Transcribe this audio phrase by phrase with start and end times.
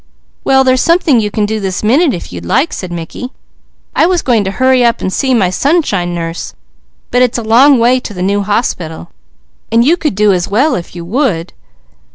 [0.43, 3.29] "Well there's something you can do this minute if you'd like," said Mickey.
[3.95, 6.55] "I was going to hurry up and see my Sunshine Nurse,
[7.11, 9.11] but it's a long way to the new hospital,
[9.71, 11.53] and you could do as well, if you would."